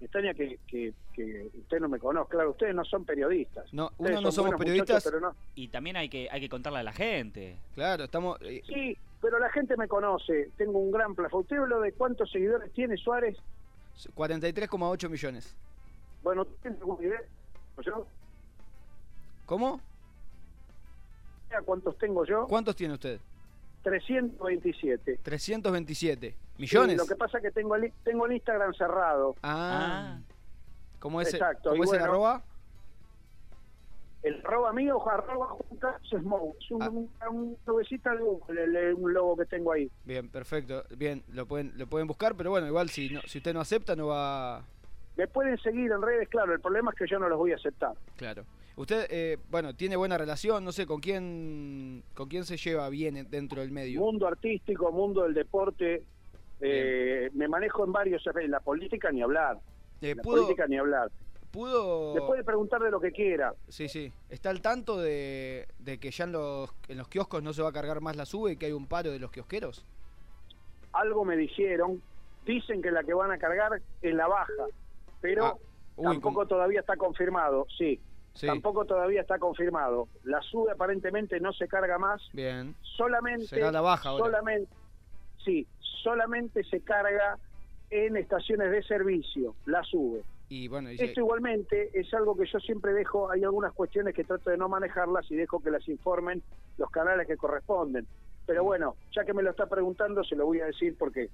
me 0.01 0.05
extraña 0.05 0.33
que, 0.33 0.59
que, 0.67 0.93
que 1.13 1.47
usted 1.59 1.79
no 1.79 1.87
me 1.87 1.99
conozca. 1.99 2.31
Claro, 2.31 2.51
ustedes 2.51 2.73
no 2.75 2.83
son 2.83 3.05
periodistas. 3.05 3.71
No, 3.73 3.87
Ustedes 3.97 4.11
uno 4.11 4.21
no 4.21 4.31
somos 4.31 4.55
periodistas. 4.55 5.03
pero 5.03 5.19
no. 5.19 5.35
Y 5.55 5.67
también 5.67 5.95
hay 5.95 6.09
que, 6.09 6.27
hay 6.31 6.41
que 6.41 6.49
contarle 6.49 6.79
a 6.79 6.83
la 6.83 6.91
gente. 6.93 7.57
Claro, 7.75 8.05
estamos. 8.05 8.37
eh, 8.41 8.61
Sí, 8.65 8.97
pero 9.21 9.37
la 9.39 9.49
gente 9.51 9.77
me 9.77 9.87
conoce, 9.87 10.49
tengo 10.57 10.79
un 10.79 10.91
gran 10.91 11.13
plafón. 11.13 11.41
¿Usted 11.41 11.57
habló 11.57 11.79
de 11.81 11.91
cuántos 11.93 12.31
seguidores 12.31 12.71
tiene 12.73 12.97
Suárez? 12.97 13.37
43,8 14.15 15.09
millones. 15.09 15.55
Bueno, 16.23 16.45
¿tiene 16.45 16.77
alguna 16.77 17.05
idea? 17.05 17.21
¿Yo? 17.85 18.05
¿Cómo? 19.45 19.79
¿Cuántos 21.65 21.97
tengo 21.97 22.25
yo? 22.25 22.47
¿Cuántos 22.47 22.75
tiene 22.75 22.93
usted? 22.95 23.19
327. 23.83 25.19
327 25.21 26.35
Sí, 26.67 26.75
millones. 26.77 26.97
lo 26.97 27.05
que 27.05 27.15
pasa 27.15 27.37
es 27.37 27.43
que 27.43 27.51
tengo 27.51 27.75
el, 27.75 27.91
tengo 28.03 28.25
el 28.25 28.33
Instagram 28.33 28.73
cerrado. 28.73 29.35
Ah, 29.43 30.17
Ah. 30.17 30.21
¿cómo 30.99 31.21
es, 31.21 31.29
el- 31.29 31.35
Exacto, 31.35 31.69
¿cómo 31.71 31.83
y 31.83 31.85
es 31.85 31.91
el 31.93 31.99
bueno, 31.99 32.05
arroba? 32.05 32.43
El 34.23 34.35
arroba 34.45 34.71
mío, 34.71 35.09
arroba 35.09 35.47
Juan 35.47 35.79
Carlos 35.79 36.09
Smoke. 36.09 36.55
Es 36.61 36.71
un, 36.71 36.83
Ah. 37.19 37.29
un, 37.29 37.57
de 37.65 38.19
Google, 38.23 38.93
un 38.93 39.13
logo 39.13 39.35
que 39.37 39.45
tengo 39.47 39.71
ahí. 39.71 39.89
Bien, 40.05 40.29
perfecto. 40.29 40.83
Bien, 40.95 41.23
lo 41.33 41.47
pueden, 41.47 41.73
lo 41.75 41.87
pueden 41.87 42.07
buscar, 42.07 42.35
pero 42.35 42.51
bueno, 42.51 42.67
igual 42.67 42.89
si, 42.89 43.09
no, 43.09 43.21
si 43.25 43.39
usted 43.39 43.51
no 43.53 43.61
acepta, 43.61 43.95
no 43.95 44.07
va. 44.07 44.63
Me 45.17 45.27
pueden 45.27 45.57
seguir 45.57 45.91
en 45.91 46.01
redes, 46.03 46.29
claro, 46.29 46.53
el 46.53 46.59
problema 46.61 46.91
es 46.91 46.97
que 46.97 47.07
yo 47.07 47.17
no 47.17 47.29
los 47.29 47.37
voy 47.39 47.51
a 47.51 47.55
aceptar. 47.55 47.93
Claro. 48.15 48.45
Usted, 48.75 49.07
eh, 49.09 49.37
bueno, 49.49 49.75
tiene 49.75 49.95
buena 49.95 50.17
relación, 50.17 50.63
no 50.63 50.71
sé, 50.71 50.85
¿con 50.85 51.01
quién, 51.01 52.03
con 52.15 52.29
quién 52.29 52.45
se 52.45 52.57
lleva 52.57 52.87
bien 52.89 53.27
dentro 53.29 53.61
del 53.61 53.71
medio? 53.71 53.99
Mundo 53.99 54.27
artístico, 54.27 54.91
mundo 54.91 55.23
del 55.23 55.33
deporte, 55.33 56.03
manejo 57.51 57.85
en 57.85 57.91
varios, 57.91 58.23
en 58.25 58.49
la 58.51 58.59
política 58.61 59.11
ni 59.11 59.21
hablar, 59.21 59.57
Eh, 60.01 60.15
la 60.15 60.23
¿Pudo, 60.23 60.37
política 60.43 60.65
ni 60.67 60.77
hablar. 60.77 61.11
pudo 61.51 62.15
Me 62.15 62.21
puede 62.21 62.43
preguntar 62.43 62.81
de 62.81 62.89
lo 62.89 62.99
que 62.99 63.11
quiera. 63.11 63.53
Sí, 63.67 63.87
sí. 63.87 64.11
¿Está 64.29 64.49
al 64.49 64.61
tanto 64.61 64.97
de, 64.97 65.67
de 65.79 65.99
que 65.99 66.09
ya 66.09 66.23
en 66.23 66.31
los, 66.31 66.73
en 66.87 66.97
los 66.97 67.07
kioscos 67.07 67.43
no 67.43 67.53
se 67.53 67.61
va 67.61 67.69
a 67.69 67.73
cargar 67.73 68.01
más 68.01 68.15
la 68.15 68.25
sube 68.25 68.53
y 68.53 68.57
que 68.57 68.65
hay 68.67 68.71
un 68.71 68.87
paro 68.87 69.11
de 69.11 69.19
los 69.19 69.29
kiosqueros? 69.31 69.85
Algo 70.93 71.23
me 71.25 71.37
dijeron, 71.37 72.01
dicen 72.45 72.81
que 72.81 72.89
la 72.91 73.03
que 73.03 73.13
van 73.13 73.31
a 73.31 73.37
cargar 73.37 73.81
es 74.01 74.13
la 74.15 74.27
baja, 74.27 74.51
pero 75.21 75.45
Ah, 75.45 75.57
uy, 75.97 76.05
tampoco 76.05 76.33
como- 76.35 76.47
todavía 76.47 76.79
está 76.79 76.95
confirmado, 76.97 77.67
sí, 77.77 77.99
Sí, 78.33 78.47
tampoco 78.47 78.85
todavía 78.85 79.19
está 79.21 79.37
confirmado. 79.39 80.07
La 80.23 80.41
sube 80.41 80.71
aparentemente 80.71 81.39
no 81.41 81.51
se 81.51 81.67
carga 81.67 81.97
más, 81.97 82.21
bien. 82.33 82.75
solamente 82.97 83.45
Será 83.47 83.71
la 83.73 83.81
baja 83.81 84.09
ahora. 84.09 84.23
solamente 84.25 84.69
sí 85.43 85.67
solamente 86.03 86.63
se 86.63 86.81
carga 86.81 87.37
en 87.89 88.17
estaciones 88.17 88.71
de 88.71 88.83
servicio 88.83 89.55
la 89.65 89.83
sube. 89.83 90.23
Y 90.49 90.67
bueno, 90.67 90.89
dice, 90.89 91.05
esto 91.05 91.21
igualmente 91.21 91.91
es 91.93 92.13
algo 92.13 92.35
que 92.35 92.45
yo 92.45 92.59
siempre 92.59 92.93
dejo 92.93 93.31
hay 93.31 93.43
algunas 93.43 93.73
cuestiones 93.73 94.13
que 94.13 94.23
trato 94.23 94.49
de 94.49 94.57
no 94.57 94.67
manejarlas 94.67 95.29
y 95.31 95.35
dejo 95.35 95.61
que 95.61 95.71
las 95.71 95.87
informen 95.87 96.41
los 96.77 96.89
canales 96.89 97.27
que 97.27 97.37
corresponden. 97.37 98.05
Pero 98.45 98.63
bueno 98.63 98.95
ya 99.15 99.23
que 99.23 99.33
me 99.33 99.43
lo 99.43 99.51
está 99.51 99.67
preguntando 99.67 100.23
se 100.23 100.35
lo 100.35 100.45
voy 100.45 100.59
a 100.61 100.65
decir 100.65 100.95
porque 100.97 101.29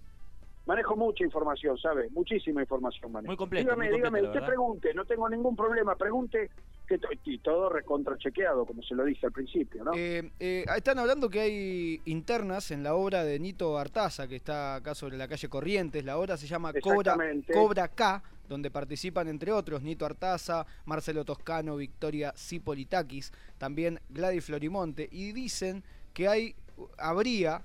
manejo 0.68 0.96
mucha 0.96 1.24
información 1.24 1.78
sabe 1.78 2.10
muchísima 2.12 2.62
información 2.62 3.12
manejo 3.12 3.32
Muy 3.32 3.38
completo, 3.38 3.64
dígame 3.64 3.90
muy 3.90 4.02
completo, 4.02 4.18
dígame 4.18 4.28
usted 4.38 4.46
pregunte 4.48 4.94
no 4.94 5.06
tengo 5.06 5.30
ningún 5.30 5.56
problema 5.56 5.96
pregunte 5.96 6.50
que 6.88 6.98
to- 6.98 7.08
y 7.26 7.40
todo 7.40 7.70
recontrachequeado 7.70 8.66
como 8.66 8.82
se 8.84 8.94
lo 8.96 9.04
dije 9.06 9.26
al 9.26 9.32
principio 9.32 9.84
no 9.84 9.92
eh, 9.96 10.30
eh, 10.40 10.66
están 10.76 11.00
hablando 11.00 11.30
que 11.30 11.40
hay 11.40 12.02
internas 12.06 12.72
en 12.72 12.84
la 12.84 12.94
obra 12.96 13.24
de 13.24 13.40
Nito 13.40 13.78
Artaza, 13.78 14.28
que 14.28 14.36
está 14.36 14.76
acá 14.76 14.94
sobre 14.96 15.18
la 15.18 15.28
calle 15.28 15.48
Corrientes. 15.50 16.04
La 16.04 16.18
obra 16.18 16.38
se 16.38 16.48
llama 16.48 16.74
Cobra. 16.82 17.16
Cobra 17.54 17.88
K, 17.88 18.22
donde 18.48 18.70
participan, 18.72 19.28
entre 19.28 19.52
otros, 19.52 19.82
Nito 19.82 20.06
Artaza, 20.06 20.66
Marcelo 20.86 21.24
Toscano, 21.26 21.76
Victoria 21.78 22.34
Cipolitakis, 22.36 23.32
también 23.58 24.00
Gladys 24.10 24.46
Florimonte. 24.46 25.08
Y 25.12 25.32
dicen 25.32 25.84
que 26.14 26.28
hay, 26.28 26.56
habría 26.98 27.62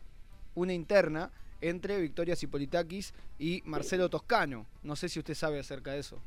una 0.54 0.72
interna 0.72 1.30
entre 1.62 2.00
Victoria 2.00 2.36
Cipolitakis 2.36 3.14
y 3.38 3.62
Marcelo 3.64 4.10
Toscano. 4.10 4.66
No 4.82 4.96
sé 4.96 5.08
si 5.08 5.18
usted 5.20 5.34
sabe 5.34 5.58
acerca 5.60 5.92
de 5.92 6.00
eso. 6.00 6.20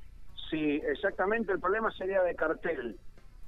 Sí, 0.49 0.81
exactamente. 0.87 1.51
El 1.51 1.59
problema 1.59 1.91
sería 1.91 2.21
de 2.23 2.33
cartel. 2.35 2.97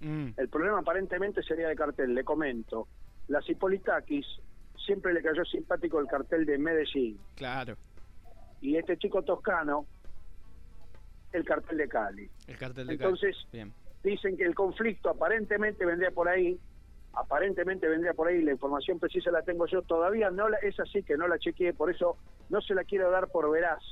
Mm, 0.01 0.27
El 0.38 0.50
problema 0.50 0.79
aparentemente 0.79 1.41
sería 1.41 1.67
de 1.70 1.75
cartel. 1.75 2.13
Le 2.13 2.24
comento. 2.24 2.88
la 3.29 3.41
Cipolitakis 3.41 4.25
siempre 4.86 5.13
le 5.13 5.22
cayó 5.22 5.44
simpático 5.44 6.00
el 6.00 6.08
cartel 6.08 6.46
de 6.46 6.58
Medellín. 6.58 7.20
Claro. 7.36 7.75
Y 8.62 8.77
este 8.77 8.98
chico 8.98 9.22
toscano, 9.22 9.86
el 11.34 11.44
cartel 11.44 11.77
de 11.77 11.88
Cali. 11.89 12.29
El 12.48 12.58
cartel 12.58 12.88
de 12.88 12.94
Entonces, 12.94 13.36
Bien. 13.51 13.74
dicen 14.03 14.38
que 14.38 14.44
el 14.46 14.56
conflicto 14.56 15.10
aparentemente 15.10 15.86
vendría 15.86 16.12
por 16.12 16.29
ahí, 16.29 16.58
aparentemente 17.19 17.88
vendría 17.88 18.13
por 18.13 18.27
ahí, 18.27 18.41
la 18.41 18.51
información 18.51 19.00
precisa 19.00 19.31
la 19.31 19.41
tengo 19.41 19.65
yo, 19.65 19.81
todavía 19.81 20.29
no 20.29 20.50
la, 20.50 20.57
es 20.57 20.79
así 20.79 21.03
que 21.03 21.17
no 21.17 21.27
la 21.27 21.39
chequeé, 21.39 21.74
por 21.74 21.89
eso 21.89 22.17
no 22.50 22.62
se 22.62 22.75
la 22.75 22.83
quiero 22.83 23.09
dar 23.09 23.27
por 23.29 23.50
veraz 23.50 23.83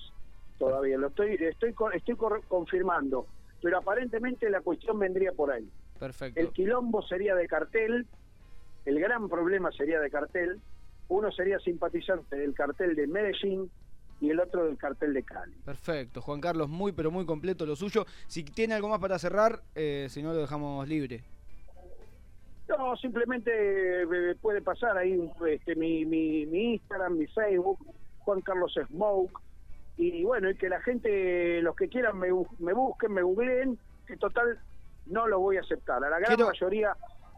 todavía, 0.58 0.98
lo 0.98 1.08
estoy, 1.08 1.36
estoy, 1.36 1.76
estoy 1.94 2.16
confirmando, 2.48 3.28
pero 3.62 3.78
aparentemente 3.78 4.50
la 4.50 4.62
cuestión 4.62 4.98
vendría 5.00 5.32
por 5.34 5.52
ahí. 5.52 5.70
Perfecto. 6.00 6.40
El 6.40 6.50
quilombo 6.50 7.02
sería 7.02 7.36
de 7.36 7.48
cartel, 7.48 8.08
el 8.86 9.00
gran 9.00 9.28
problema 9.28 9.72
sería 9.72 10.00
de 10.00 10.10
cartel, 10.10 10.62
uno 11.08 11.32
sería 11.32 11.60
simpatizante 11.60 12.38
del 12.38 12.54
cartel 12.54 12.96
de 12.96 13.08
Medellín 13.08 13.70
y 14.22 14.30
el 14.30 14.40
otro 14.40 14.66
del 14.66 14.78
cartel 14.78 15.14
de 15.14 15.24
Cali. 15.24 15.56
Perfecto, 15.66 16.22
Juan 16.22 16.40
Carlos, 16.40 16.70
muy 16.70 16.94
pero 16.94 17.12
muy 17.12 17.26
completo 17.26 17.66
lo 17.66 17.76
suyo. 17.76 18.06
Si 18.28 18.44
tiene 18.44 18.76
algo 18.76 18.88
más 18.88 19.00
para 19.00 19.20
cerrar, 19.20 19.62
eh, 19.76 20.08
si 20.10 20.24
no 20.24 20.34
lo 20.34 20.40
dejamos 20.40 20.88
libre. 20.88 21.24
No, 22.68 22.96
simplemente 22.98 23.52
eh, 24.04 24.36
puede 24.42 24.62
pasar 24.62 24.98
ahí 24.98 25.30
este, 25.50 25.76
mi, 25.76 26.04
mi, 26.06 26.46
mi 26.48 26.74
Instagram, 26.74 27.18
mi 27.18 27.28
Facebook, 27.28 27.80
Juan 28.20 28.42
Carlos 28.42 28.74
Smoke, 28.88 29.40
y 29.98 30.24
bueno, 30.24 30.50
y 30.50 30.56
que 30.56 30.68
la 30.68 30.82
gente, 30.82 31.62
los 31.62 31.76
que 31.76 31.88
quieran 31.90 32.18
me, 32.18 32.28
me 32.60 32.74
busquen, 32.74 33.14
me 33.14 33.22
googleen, 33.22 33.78
que 34.08 34.18
total 34.18 34.60
no 35.06 35.28
lo 35.28 35.40
voy 35.40 35.58
a 35.58 35.62
aceptar. 35.62 36.04
A 36.04 36.10
la 36.10 36.18
gran 36.20 36.36
Quiero- 36.36 36.48
mayoría 36.48 36.96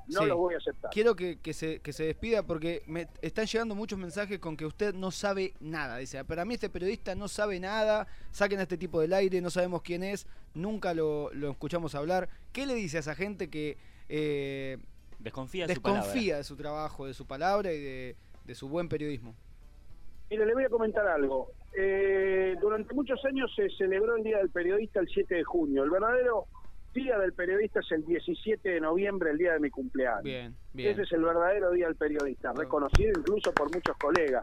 no 0.08 0.22
Sí. 0.22 0.26
lo 0.28 0.38
voy 0.38 0.54
a 0.54 0.58
aceptar. 0.58 0.90
Quiero 0.92 1.16
que, 1.18 1.38
que 1.42 1.54
se, 1.54 1.82
que 1.82 1.92
se 1.92 2.06
despida 2.06 2.42
porque 2.44 2.82
me 2.88 3.08
están 3.22 3.46
llegando 3.46 3.76
muchos 3.76 4.00
mensajes 4.00 4.40
con 4.40 4.56
que 4.56 4.66
usted 4.66 4.94
no 4.96 5.12
sabe 5.12 5.54
nada. 5.60 5.98
Dice, 5.98 6.24
para 6.24 6.46
mí 6.46 6.54
este 6.54 6.70
periodista 6.70 7.14
no 7.16 7.28
sabe 7.28 7.60
nada, 7.60 8.08
saquen 8.32 8.60
a 8.60 8.64
este 8.64 8.78
tipo 8.78 9.02
del 9.02 9.12
aire, 9.12 9.42
no 9.42 9.50
sabemos 9.50 9.82
quién 9.82 10.04
es, 10.04 10.26
nunca 10.54 10.94
lo, 10.94 11.30
lo 11.34 11.52
escuchamos 11.52 11.94
hablar. 11.96 12.30
¿Qué 12.54 12.66
le 12.66 12.74
dice 12.76 12.96
a 12.96 13.00
esa 13.02 13.16
gente 13.16 13.50
que 13.50 13.78
eh, 14.08 14.78
Desconfía 15.20 15.68
de 15.68 15.76
su 15.76 15.82
palabra. 15.82 16.04
desconfía 16.04 16.38
de 16.38 16.44
su 16.44 16.56
trabajo, 16.56 17.06
de 17.08 17.14
su 17.14 17.26
palabra 17.26 17.74
y 17.74 17.80
de, 17.82 18.16
de 18.46 18.56
su 18.56 18.70
buen 18.70 18.88
periodismo? 18.90 19.36
Mire, 20.30 20.46
le 20.46 20.54
voy 20.54 20.64
a 20.66 20.70
comentar 20.70 21.08
algo. 21.08 21.52
Eh, 21.78 22.56
durante 22.60 22.94
muchos 22.94 23.24
años 23.26 23.52
se 23.56 23.70
celebró 23.78 24.16
el 24.18 24.24
Día 24.24 24.38
del 24.40 24.50
Periodista 24.50 25.00
el 25.00 25.08
7 25.08 25.36
de 25.36 25.44
junio. 25.44 25.84
El 25.84 25.90
verdadero 25.90 26.46
Día 26.94 27.18
del 27.20 27.34
Periodista 27.34 27.80
es 27.80 27.92
el 27.92 28.06
17 28.06 28.68
de 28.70 28.82
noviembre, 28.82 29.30
el 29.32 29.38
día 29.38 29.54
de 29.54 29.60
mi 29.60 29.70
cumpleaños. 29.70 30.24
Bien, 30.24 30.56
bien. 30.74 30.92
Ese 30.94 31.04
es 31.04 31.12
el 31.12 31.22
verdadero 31.24 31.72
Día 31.72 31.86
del 31.88 31.96
Periodista, 31.96 32.54
reconocido 32.54 33.12
incluso 33.18 33.54
por 33.54 33.72
muchos 33.74 33.96
colegas. 33.98 34.42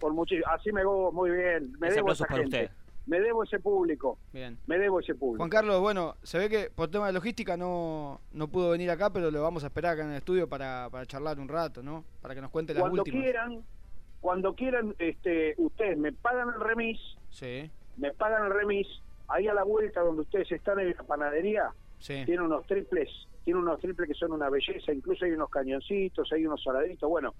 por 0.00 0.12
muchis- 0.14 0.42
Así 0.46 0.72
me 0.72 0.82
voy 0.84 1.12
muy 1.12 1.30
bien. 1.30 1.72
Me 1.78 1.88
Ese 1.88 1.96
debo 1.96 2.10
a 2.10 2.12
esa 2.14 2.24
para 2.26 2.40
gente. 2.42 2.62
usted. 2.64 2.76
Me 3.06 3.18
debo 3.20 3.42
ese 3.44 3.58
público. 3.58 4.18
Bien. 4.32 4.58
Me 4.66 4.78
debo 4.78 5.00
ese 5.00 5.14
público. 5.14 5.38
Juan 5.38 5.50
Carlos, 5.50 5.80
bueno, 5.80 6.14
se 6.22 6.38
ve 6.38 6.48
que 6.48 6.70
por 6.70 6.90
tema 6.90 7.06
de 7.08 7.12
logística 7.12 7.56
no, 7.56 8.20
no 8.32 8.48
pudo 8.48 8.70
venir 8.70 8.90
acá, 8.90 9.10
pero 9.10 9.30
lo 9.30 9.42
vamos 9.42 9.64
a 9.64 9.68
esperar 9.68 9.94
acá 9.94 10.04
en 10.04 10.10
el 10.10 10.16
estudio 10.18 10.48
para, 10.48 10.88
para 10.90 11.06
charlar 11.06 11.38
un 11.40 11.48
rato, 11.48 11.82
¿no? 11.82 12.04
Para 12.20 12.34
que 12.34 12.40
nos 12.40 12.50
cuente 12.50 12.72
las 12.74 12.82
cuando 12.82 13.02
últimas. 13.02 13.22
quieran, 13.22 13.64
cuando 14.20 14.54
quieran, 14.54 14.94
este, 14.98 15.54
ustedes 15.58 15.98
me 15.98 16.12
pagan 16.12 16.48
el 16.54 16.60
remis, 16.60 16.98
Sí, 17.30 17.70
me 17.96 18.12
pagan 18.12 18.44
el 18.46 18.52
remis, 18.52 18.86
ahí 19.28 19.48
a 19.48 19.54
la 19.54 19.62
vuelta 19.64 20.00
donde 20.02 20.22
ustedes 20.22 20.50
están 20.52 20.78
en 20.80 20.90
la 20.90 21.02
panadería, 21.02 21.72
sí. 21.98 22.22
tiene 22.26 22.42
unos 22.42 22.66
triples, 22.66 23.08
tiene 23.44 23.60
unos 23.60 23.80
triples 23.80 24.08
que 24.08 24.14
son 24.14 24.32
una 24.32 24.50
belleza, 24.50 24.92
incluso 24.92 25.24
hay 25.24 25.32
unos 25.32 25.48
cañoncitos, 25.50 26.30
hay 26.32 26.44
unos 26.46 26.62
saladitos, 26.62 27.08
bueno, 27.08 27.34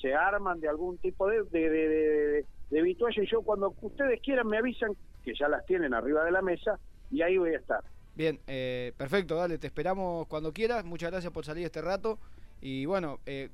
se 0.00 0.14
arman 0.14 0.60
de 0.60 0.68
algún 0.68 0.98
tipo 0.98 1.26
de, 1.28 1.42
de, 1.44 1.70
de, 1.70 1.88
de- 1.88 2.46
de 2.70 2.82
vitualla 2.82 3.22
y 3.22 3.26
yo 3.26 3.42
cuando 3.42 3.74
ustedes 3.80 4.20
quieran 4.20 4.46
me 4.46 4.58
avisan 4.58 4.96
que 5.24 5.34
ya 5.34 5.48
las 5.48 5.64
tienen 5.66 5.94
arriba 5.94 6.24
de 6.24 6.30
la 6.30 6.42
mesa 6.42 6.78
y 7.10 7.22
ahí 7.22 7.36
voy 7.38 7.54
a 7.54 7.58
estar. 7.58 7.82
Bien, 8.14 8.40
eh, 8.46 8.92
perfecto, 8.96 9.36
dale, 9.36 9.58
te 9.58 9.66
esperamos 9.66 10.26
cuando 10.26 10.52
quieras. 10.52 10.84
Muchas 10.84 11.10
gracias 11.10 11.32
por 11.32 11.44
salir 11.44 11.66
este 11.66 11.82
rato. 11.82 12.18
Y 12.60 12.86
bueno, 12.86 13.18
eh, 13.26 13.50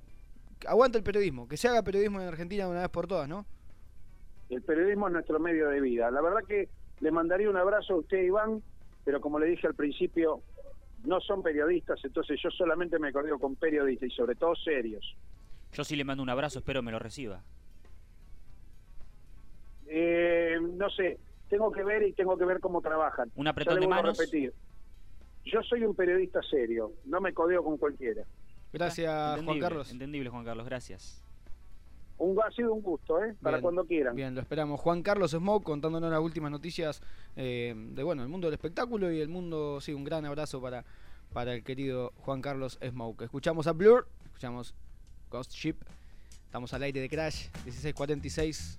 aguanta 0.67 0.99
el 0.99 1.05
periodismo, 1.05 1.49
que 1.49 1.57
se 1.57 1.69
haga 1.69 1.83
periodismo 1.83 2.21
en 2.21 2.29
Argentina 2.29 2.65
de 2.65 2.71
una 2.71 2.81
vez 2.83 2.91
por 2.91 3.07
todas, 3.07 3.29
¿no? 3.29 3.45
El 4.49 4.63
periodismo 4.63 5.09
es 5.09 5.15
nuestro 5.15 5.41
medio 5.41 5.69
de 5.69 5.81
vida. 5.81 6.11
La 6.11 6.21
verdad 6.21 6.41
que 6.47 6.69
le 7.01 7.11
mandaría 7.11 7.51
un 7.51 7.57
abrazo 7.57 7.95
a 7.95 7.97
usted, 7.97 8.23
Iván, 8.23 8.63
pero 9.05 9.21
como 9.21 9.39
le 9.39 9.47
dije 9.47 9.67
al 9.67 9.75
principio, 9.75 10.43
no 11.05 11.21
son 11.21 11.43
periodistas, 11.43 11.99
entonces 12.05 12.39
yo 12.41 12.51
solamente 12.51 12.99
me 12.99 13.13
codeo 13.13 13.39
con 13.39 13.57
periodistas 13.57 14.09
y 14.09 14.13
sobre 14.13 14.37
todo 14.37 14.55
serios. 14.55 15.17
Yo 15.73 15.85
sí 15.85 15.97
le 15.97 16.05
mando 16.05 16.23
un 16.23 16.31
abrazo, 16.31 16.61
espero 16.61 16.83
me 16.83 16.93
lo 16.93 16.99
reciba. 16.99 17.43
Eh, 19.95 20.57
no 20.59 20.89
sé, 20.89 21.19
tengo 21.51 21.71
que 21.71 21.85
ver 21.85 22.03
y 22.03 22.15
tengo 22.15 22.39
que 22.39 22.47
ver 22.47 22.61
cómo 22.61 22.81
trabajan. 22.81 23.31
Un 23.37 23.47
apretón 23.47 23.79
de 23.79 23.87
manos. 23.87 24.17
repetir. 24.17 24.55
Yo 25.45 25.63
soy 25.63 25.85
un 25.85 25.95
periodista 25.95 26.41
serio, 26.43 26.93
no 27.05 27.21
me 27.21 27.35
codeo 27.35 27.63
con 27.63 27.77
cualquiera. 27.77 28.23
Gracias, 28.73 29.43
Juan 29.45 29.61
Carlos. 29.61 29.93
Entendible, 29.93 30.31
Juan 30.31 30.47
Carlos, 30.47 30.65
gracias. 30.65 31.23
Un, 32.17 32.39
ha 32.41 32.51
sido 32.53 32.73
un 32.73 32.81
gusto, 32.81 33.23
¿eh? 33.23 33.35
Para 33.43 33.59
Bien, 33.59 33.63
cuando 33.63 33.85
quieran. 33.85 34.17
Bien, 34.17 34.35
lo 34.35 34.41
esperamos. 34.41 34.81
Juan 34.81 35.03
Carlos 35.03 35.33
Smoke 35.33 35.65
contándonos 35.65 36.11
las 36.11 36.21
últimas 36.21 36.51
noticias 36.51 37.03
eh, 37.37 37.75
de 37.77 38.03
bueno 38.03 38.23
el 38.23 38.29
mundo 38.29 38.47
del 38.47 38.55
espectáculo 38.55 39.13
y 39.13 39.21
el 39.21 39.29
mundo, 39.29 39.79
sí, 39.83 39.93
un 39.93 40.05
gran 40.05 40.25
abrazo 40.25 40.63
para, 40.63 40.87
para 41.35 41.53
el 41.53 41.65
querido 41.65 42.13
Juan 42.21 42.41
Carlos 42.41 42.79
Smoke. 42.83 43.25
Escuchamos 43.25 43.67
a 43.67 43.73
Blur, 43.73 44.07
escuchamos 44.25 44.75
Ghost 45.31 45.53
Ship, 45.53 45.77
estamos 46.47 46.73
al 46.73 46.83
aire 46.85 47.01
de 47.01 47.11
Crash, 47.11 47.49
1646. 47.65 48.79